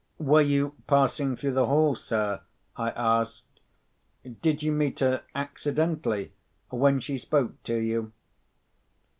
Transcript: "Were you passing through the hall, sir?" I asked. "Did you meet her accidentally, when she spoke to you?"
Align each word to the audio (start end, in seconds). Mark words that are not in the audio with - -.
"Were 0.17 0.41
you 0.41 0.73
passing 0.87 1.35
through 1.35 1.51
the 1.53 1.67
hall, 1.67 1.93
sir?" 1.93 2.41
I 2.75 2.89
asked. 2.89 3.43
"Did 4.41 4.63
you 4.63 4.71
meet 4.71 4.97
her 4.99 5.23
accidentally, 5.35 6.33
when 6.71 6.99
she 6.99 7.19
spoke 7.19 7.61
to 7.65 7.75
you?" 7.77 8.11